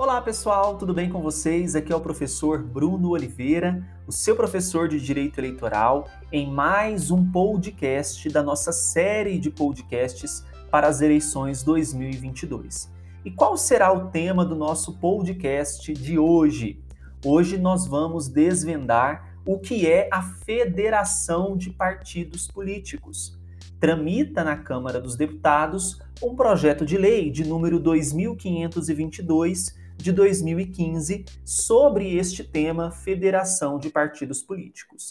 Olá 0.00 0.16
pessoal, 0.22 0.78
tudo 0.78 0.94
bem 0.94 1.10
com 1.10 1.20
vocês? 1.20 1.76
Aqui 1.76 1.92
é 1.92 1.94
o 1.94 2.00
professor 2.00 2.62
Bruno 2.62 3.10
Oliveira, 3.10 3.86
o 4.06 4.12
seu 4.12 4.34
professor 4.34 4.88
de 4.88 4.98
Direito 4.98 5.38
Eleitoral, 5.38 6.08
em 6.32 6.50
mais 6.50 7.10
um 7.10 7.30
podcast 7.30 8.26
da 8.30 8.42
nossa 8.42 8.72
série 8.72 9.38
de 9.38 9.50
podcasts 9.50 10.42
para 10.70 10.88
as 10.88 11.02
eleições 11.02 11.62
2022. 11.62 12.90
E 13.26 13.30
qual 13.30 13.58
será 13.58 13.92
o 13.92 14.08
tema 14.08 14.42
do 14.42 14.56
nosso 14.56 14.98
podcast 14.98 15.92
de 15.92 16.18
hoje? 16.18 16.82
Hoje 17.22 17.58
nós 17.58 17.86
vamos 17.86 18.26
desvendar 18.26 19.36
o 19.44 19.58
que 19.58 19.86
é 19.86 20.08
a 20.10 20.22
Federação 20.22 21.58
de 21.58 21.68
Partidos 21.68 22.48
Políticos. 22.48 23.38
Tramita 23.78 24.42
na 24.42 24.56
Câmara 24.56 24.98
dos 24.98 25.14
Deputados 25.14 26.00
um 26.22 26.34
projeto 26.34 26.86
de 26.86 26.96
lei 26.96 27.30
de 27.30 27.44
número 27.44 27.78
2522 27.78 29.78
de 30.02 30.12
2015 30.12 31.24
sobre 31.44 32.16
este 32.16 32.42
tema 32.42 32.90
Federação 32.90 33.78
de 33.78 33.90
Partidos 33.90 34.42
Políticos. 34.42 35.08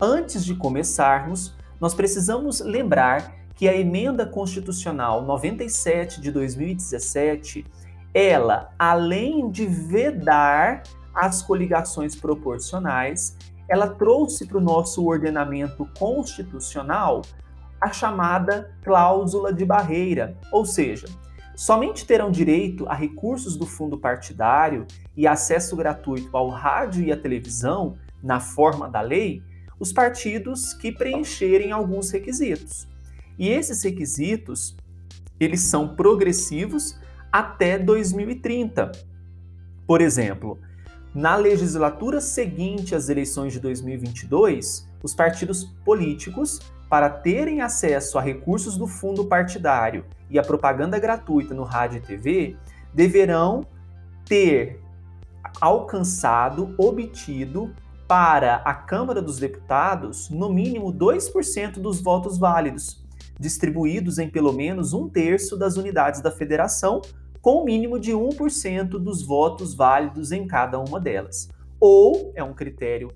Antes 0.00 0.44
de 0.44 0.54
começarmos, 0.54 1.54
nós 1.80 1.94
precisamos 1.94 2.60
lembrar 2.60 3.34
que 3.54 3.68
a 3.68 3.76
emenda 3.76 4.26
constitucional 4.26 5.22
97 5.22 6.20
de 6.20 6.30
2017, 6.30 7.64
ela, 8.12 8.74
além 8.78 9.50
de 9.50 9.64
vedar 9.64 10.82
as 11.14 11.40
coligações 11.42 12.14
proporcionais, 12.14 13.36
ela 13.68 13.88
trouxe 13.88 14.46
para 14.46 14.58
o 14.58 14.60
nosso 14.60 15.06
ordenamento 15.06 15.88
constitucional 15.98 17.22
a 17.80 17.92
chamada 17.92 18.74
cláusula 18.82 19.52
de 19.52 19.64
barreira, 19.64 20.36
ou 20.52 20.64
seja, 20.64 21.06
somente 21.56 22.06
terão 22.06 22.30
direito 22.30 22.86
a 22.86 22.94
recursos 22.94 23.56
do 23.56 23.64
fundo 23.64 23.96
partidário 23.96 24.86
e 25.16 25.26
acesso 25.26 25.74
gratuito 25.74 26.36
ao 26.36 26.50
rádio 26.50 27.02
e 27.02 27.10
à 27.10 27.16
televisão, 27.16 27.96
na 28.22 28.38
forma 28.38 28.88
da 28.90 29.00
lei, 29.00 29.42
os 29.80 29.90
partidos 29.90 30.74
que 30.74 30.92
preencherem 30.92 31.72
alguns 31.72 32.10
requisitos. 32.10 32.86
E 33.38 33.48
esses 33.48 33.82
requisitos, 33.82 34.76
eles 35.40 35.62
são 35.62 35.96
progressivos 35.96 36.98
até 37.32 37.78
2030. 37.78 38.92
Por 39.86 40.02
exemplo, 40.02 40.58
na 41.14 41.36
legislatura 41.36 42.20
seguinte 42.20 42.94
às 42.94 43.08
eleições 43.08 43.54
de 43.54 43.60
2022, 43.60 44.86
os 45.02 45.14
partidos 45.14 45.64
políticos 45.84 46.60
para 46.90 47.08
terem 47.08 47.62
acesso 47.62 48.18
a 48.18 48.22
recursos 48.22 48.76
do 48.76 48.86
fundo 48.86 49.24
partidário 49.24 50.04
e 50.30 50.38
a 50.38 50.42
propaganda 50.42 50.98
gratuita 50.98 51.54
no 51.54 51.64
rádio 51.64 51.98
e 51.98 52.00
TV, 52.00 52.56
deverão 52.92 53.66
ter 54.24 54.80
alcançado, 55.60 56.74
obtido 56.78 57.72
para 58.08 58.56
a 58.56 58.74
Câmara 58.74 59.20
dos 59.20 59.38
Deputados 59.38 60.30
no 60.30 60.52
mínimo 60.52 60.92
2% 60.92 61.78
dos 61.80 62.00
votos 62.00 62.38
válidos, 62.38 63.04
distribuídos 63.38 64.18
em 64.18 64.28
pelo 64.28 64.52
menos 64.52 64.92
um 64.92 65.08
terço 65.08 65.56
das 65.56 65.76
unidades 65.76 66.20
da 66.20 66.30
federação, 66.30 67.00
com 67.40 67.62
o 67.62 67.64
mínimo 67.64 67.98
de 67.98 68.12
1% 68.12 68.90
dos 68.98 69.22
votos 69.22 69.74
válidos 69.74 70.32
em 70.32 70.46
cada 70.46 70.78
uma 70.78 70.98
delas. 70.98 71.48
Ou 71.78 72.32
é 72.34 72.42
um 72.42 72.54
critério, 72.54 73.12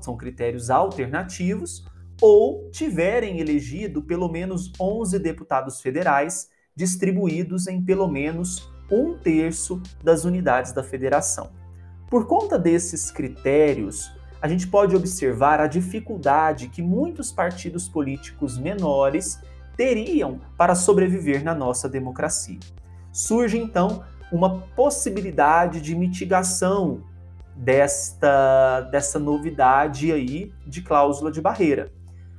são 0.00 0.16
critérios 0.16 0.70
alternativos, 0.70 1.84
ou 2.20 2.70
tiverem 2.70 3.40
elegido 3.40 4.02
pelo 4.02 4.28
menos 4.28 4.72
11 4.80 5.18
deputados 5.18 5.80
federais, 5.80 6.48
distribuídos 6.74 7.66
em 7.66 7.82
pelo 7.82 8.08
menos 8.08 8.70
um 8.90 9.16
terço 9.16 9.80
das 10.02 10.24
unidades 10.24 10.72
da 10.72 10.82
federação. 10.82 11.50
Por 12.08 12.26
conta 12.26 12.58
desses 12.58 13.10
critérios, 13.10 14.10
a 14.40 14.48
gente 14.48 14.66
pode 14.66 14.96
observar 14.96 15.60
a 15.60 15.66
dificuldade 15.66 16.68
que 16.68 16.80
muitos 16.80 17.30
partidos 17.32 17.88
políticos 17.88 18.56
menores 18.56 19.40
teriam 19.76 20.40
para 20.56 20.74
sobreviver 20.74 21.44
na 21.44 21.54
nossa 21.54 21.88
democracia. 21.88 22.58
Surge 23.12 23.58
então 23.58 24.04
uma 24.30 24.60
possibilidade 24.76 25.80
de 25.80 25.94
mitigação 25.94 27.02
desta, 27.54 28.82
dessa 28.82 29.18
novidade 29.18 30.12
aí 30.12 30.52
de 30.66 30.82
cláusula 30.82 31.30
de 31.30 31.40
barreira. 31.40 31.92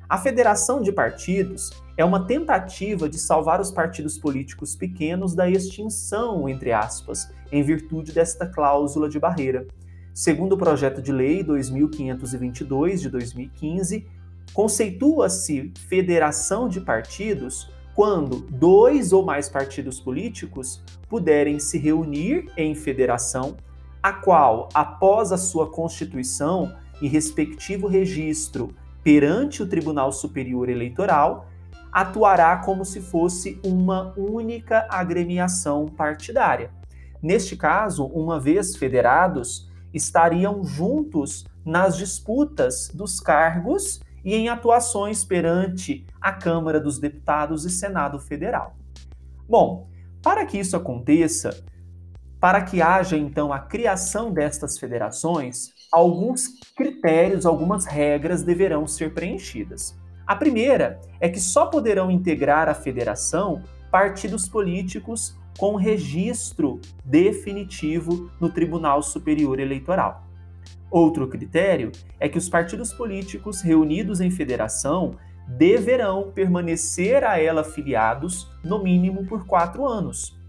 A 0.09 0.18
federação 0.18 0.81
de 0.81 0.92
partidos 0.92 1.70
é 1.96 2.03
uma 2.03 2.25
tentativa 2.25 3.08
de 3.08 3.20
salvar 3.20 3.62
os 3.62 3.70
partidos 3.70 4.18
políticos 4.18 4.75
pequenos 4.75 5.36
da 5.36 5.47
extinção, 5.47 6.50
entre 6.50 6.72
aspas, 6.72 7.31
em 7.52 7.62
virtude 7.62 8.12
desta 8.12 8.48
cláusula 8.48 9.08
de 9.08 9.19
barreira. 9.19 9.68
Segundo 10.12 10.53
o 10.53 10.58
projeto 10.58 11.00
de 11.00 11.12
lei 11.12 11.44
2522 11.44 13.02
de 13.02 13.09
2015, 13.12 14.08
conceitua-se 14.52 15.72
federação 15.88 16.68
de 16.68 16.81
partidos 16.81 17.69
quando 17.94 18.38
dois 18.50 19.14
ou 19.14 19.24
mais 19.24 19.48
partidos 19.48 20.00
políticos 20.00 20.84
puderem 21.08 21.59
se 21.59 21.78
reunir 21.78 22.52
em 22.58 22.74
federação, 22.74 23.58
a 24.02 24.12
qual, 24.12 24.69
após 24.74 25.31
a 25.31 25.38
sua 25.38 25.69
constituição 25.69 26.75
e 27.00 27.08
respectivo 27.08 27.88
registro 27.88 28.74
perante 29.04 29.64
o 29.64 29.68
Tribunal 29.68 30.12
Superior 30.12 30.70
Eleitoral, 30.70 31.48
atuará 31.92 32.58
como 32.58 32.86
se 32.86 33.02
fosse 33.02 33.60
uma 33.64 34.14
única 34.16 34.86
agremiação 34.90 35.88
partidária. 35.88 36.72
Neste 37.22 37.58
caso, 37.58 38.06
uma 38.06 38.40
vez 38.40 38.76
federados, 38.76 39.70
estariam 39.94 40.64
juntos 40.64 41.46
nas 41.66 41.98
disputas 41.98 42.90
dos 42.94 43.20
cargos 43.20 44.00
e 44.24 44.36
em 44.36 44.50
atuações 44.50 45.24
perante 45.24 46.06
a 46.22 46.31
Câmara 46.31 46.80
dos 46.80 47.00
Deputados 47.00 47.66
e 47.66 47.70
Senado 47.70 48.20
Federal. 48.20 48.76
Bom, 49.48 49.90
para 50.22 50.46
que 50.46 50.60
isso 50.60 50.76
aconteça, 50.76 51.64
para 52.40 52.62
que 52.62 52.81
haja 52.81 53.18
então 53.18 53.52
a 53.52 53.60
criação 53.60 54.31
destas 54.31 54.78
federações, 54.78 55.74
alguns 55.92 56.60
critérios, 56.76 57.46
algumas 57.46 57.86
regras 57.86 58.44
deverão 58.44 58.88
ser 58.88 59.14
preenchidas. 59.14 59.98
A 60.26 60.36
primeira 60.36 61.00
é 61.20 61.28
que 61.28 61.40
só 61.40 61.66
poderão 61.66 62.12
integrar 62.12 62.70
a 62.70 62.74
federação 62.74 63.64
partidos 63.92 64.48
políticos 64.48 65.36
com 65.58 65.76
registro 65.76 66.80
definitivo 67.04 68.30
no 68.40 68.50
Tribunal 68.50 69.02
Superior 69.02 69.60
Eleitoral. 69.60 70.24
Outro 70.92 71.28
critério 71.28 71.92
é 72.20 72.30
que 72.30 72.38
os 72.38 72.48
partidos 72.48 72.94
políticos 72.94 73.62
reunidos 73.62 74.22
em 74.22 74.32
federação 74.32 75.18
deverão 75.48 76.32
permanecer 76.32 77.24
a 77.24 77.40
ela 77.40 77.64
filiados 77.64 78.48
no 78.64 78.82
mínimo 78.82 79.26
por 79.26 79.46
quatro 79.46 79.88
anos. 79.88 80.40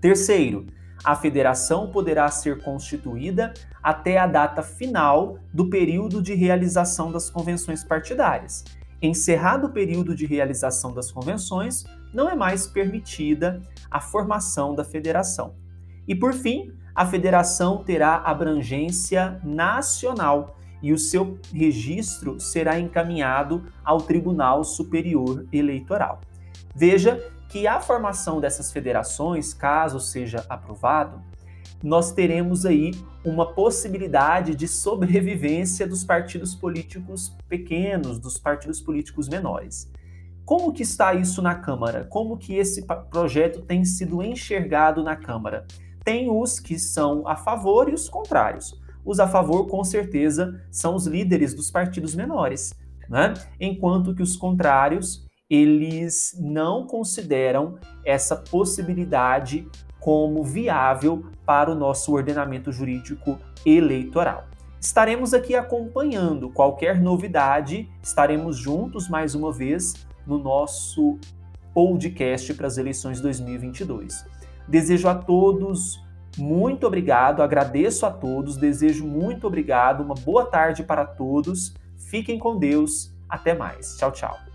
Terceiro, 0.00 0.66
a 1.04 1.14
federação 1.14 1.90
poderá 1.90 2.28
ser 2.28 2.62
constituída 2.62 3.52
até 3.82 4.18
a 4.18 4.26
data 4.26 4.62
final 4.62 5.38
do 5.52 5.68
período 5.68 6.22
de 6.22 6.34
realização 6.34 7.12
das 7.12 7.28
convenções 7.28 7.84
partidárias. 7.84 8.64
Encerrado 9.02 9.66
o 9.66 9.70
período 9.70 10.14
de 10.14 10.24
realização 10.24 10.94
das 10.94 11.12
convenções, 11.12 11.84
não 12.14 12.30
é 12.30 12.34
mais 12.34 12.66
permitida 12.66 13.60
a 13.90 14.00
formação 14.00 14.74
da 14.74 14.82
federação. 14.82 15.54
E 16.08 16.14
por 16.14 16.32
fim, 16.32 16.72
a 16.94 17.04
federação 17.04 17.84
terá 17.84 18.16
abrangência 18.16 19.38
nacional 19.44 20.56
e 20.80 20.92
o 20.92 20.98
seu 20.98 21.38
registro 21.52 22.38
será 22.38 22.78
encaminhado 22.78 23.64
ao 23.84 23.98
Tribunal 23.98 24.64
Superior 24.64 25.46
Eleitoral. 25.52 26.20
Veja 26.74 27.20
que 27.54 27.68
a 27.68 27.78
formação 27.78 28.40
dessas 28.40 28.72
federações, 28.72 29.54
caso 29.54 30.00
seja 30.00 30.44
aprovado, 30.48 31.22
nós 31.80 32.10
teremos 32.10 32.66
aí 32.66 32.90
uma 33.24 33.46
possibilidade 33.46 34.56
de 34.56 34.66
sobrevivência 34.66 35.86
dos 35.86 36.02
partidos 36.02 36.52
políticos 36.52 37.32
pequenos, 37.48 38.18
dos 38.18 38.38
partidos 38.38 38.80
políticos 38.80 39.28
menores. 39.28 39.88
Como 40.44 40.72
que 40.72 40.82
está 40.82 41.14
isso 41.14 41.40
na 41.40 41.54
Câmara? 41.54 42.04
Como 42.10 42.36
que 42.36 42.56
esse 42.56 42.84
projeto 43.08 43.62
tem 43.62 43.84
sido 43.84 44.20
enxergado 44.20 45.04
na 45.04 45.14
Câmara? 45.14 45.64
Tem 46.02 46.28
os 46.28 46.58
que 46.58 46.76
são 46.76 47.22
a 47.24 47.36
favor 47.36 47.88
e 47.88 47.94
os 47.94 48.08
contrários. 48.08 48.82
Os 49.04 49.20
a 49.20 49.28
favor, 49.28 49.68
com 49.68 49.84
certeza, 49.84 50.60
são 50.72 50.96
os 50.96 51.06
líderes 51.06 51.54
dos 51.54 51.70
partidos 51.70 52.16
menores, 52.16 52.74
né? 53.08 53.32
enquanto 53.60 54.12
que 54.12 54.24
os 54.24 54.36
contrários 54.36 55.24
eles 55.48 56.36
não 56.40 56.86
consideram 56.86 57.78
essa 58.04 58.36
possibilidade 58.36 59.68
como 60.00 60.42
viável 60.42 61.24
para 61.46 61.70
o 61.70 61.74
nosso 61.74 62.12
ordenamento 62.12 62.70
jurídico 62.70 63.38
eleitoral. 63.64 64.44
Estaremos 64.80 65.32
aqui 65.32 65.54
acompanhando 65.54 66.50
qualquer 66.50 67.00
novidade, 67.00 67.88
estaremos 68.02 68.58
juntos 68.58 69.08
mais 69.08 69.34
uma 69.34 69.50
vez 69.50 69.94
no 70.26 70.38
nosso 70.38 71.18
podcast 71.72 72.52
para 72.52 72.66
as 72.66 72.76
eleições 72.76 73.20
2022. 73.20 74.26
Desejo 74.68 75.08
a 75.08 75.14
todos 75.14 76.02
Muito 76.36 76.86
obrigado, 76.86 77.42
agradeço 77.42 78.04
a 78.04 78.10
todos, 78.10 78.56
desejo 78.56 79.06
muito 79.06 79.46
obrigado, 79.46 80.02
uma 80.02 80.16
boa 80.16 80.44
tarde 80.46 80.82
para 80.82 81.06
todos. 81.06 81.72
Fiquem 81.96 82.38
com 82.38 82.58
Deus. 82.58 83.14
Até 83.28 83.54
mais. 83.54 83.96
Tchau, 83.96 84.10
tchau. 84.10 84.53